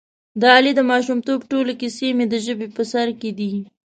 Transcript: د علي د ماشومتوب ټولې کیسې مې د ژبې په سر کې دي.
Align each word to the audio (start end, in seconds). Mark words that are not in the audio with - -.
د 0.39 0.41
علي 0.55 0.71
د 0.77 0.81
ماشومتوب 0.91 1.39
ټولې 1.51 1.73
کیسې 1.81 2.07
مې 2.17 2.25
د 2.29 2.35
ژبې 2.45 2.67
په 2.75 2.83
سر 2.91 3.07
کې 3.19 3.31
دي. 3.39 3.53